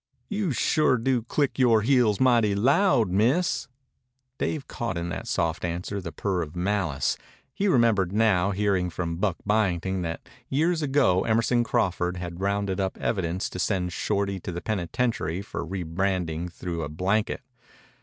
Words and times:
"You 0.29 0.51
sure 0.51 0.97
do 0.97 1.21
click 1.21 1.59
yore 1.59 1.83
heels 1.83 2.19
mighty 2.19 2.55
loud, 2.55 3.11
Miss." 3.11 3.67
Dave 4.39 4.67
caught 4.67 4.97
in 4.97 5.09
that 5.09 5.27
soft 5.27 5.63
answer 5.63 6.01
the 6.01 6.11
purr 6.11 6.41
of 6.41 6.55
malice. 6.55 7.19
He 7.53 7.67
remembered 7.67 8.11
now 8.11 8.49
hearing 8.49 8.89
from 8.89 9.17
Buck 9.17 9.37
Byington 9.45 10.01
that 10.01 10.27
years 10.49 10.81
ago 10.81 11.23
Emerson 11.25 11.63
Crawford 11.63 12.17
had 12.17 12.41
rounded 12.41 12.79
up 12.79 12.97
evidence 12.97 13.47
to 13.51 13.59
send 13.59 13.93
Shorty 13.93 14.39
to 14.39 14.51
the 14.51 14.59
penitentiary 14.59 15.43
for 15.43 15.63
rebranding 15.63 16.51
through 16.51 16.81
a 16.81 16.89
blanket. 16.89 17.41